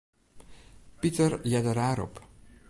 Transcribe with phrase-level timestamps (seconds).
[0.99, 2.25] Piter hearde raar op.